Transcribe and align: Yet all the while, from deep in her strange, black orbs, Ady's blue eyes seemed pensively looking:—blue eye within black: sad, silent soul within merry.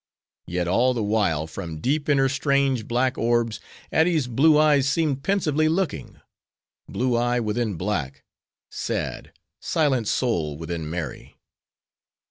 Yet 0.47 0.67
all 0.67 0.95
the 0.95 1.03
while, 1.03 1.45
from 1.45 1.79
deep 1.79 2.09
in 2.09 2.17
her 2.17 2.27
strange, 2.27 2.87
black 2.87 3.19
orbs, 3.19 3.59
Ady's 3.93 4.25
blue 4.27 4.57
eyes 4.57 4.89
seemed 4.89 5.21
pensively 5.21 5.69
looking:—blue 5.69 7.15
eye 7.15 7.39
within 7.39 7.75
black: 7.75 8.23
sad, 8.71 9.31
silent 9.59 10.07
soul 10.07 10.57
within 10.57 10.89
merry. 10.89 11.37